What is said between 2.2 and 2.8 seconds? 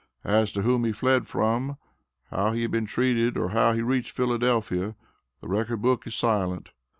how he had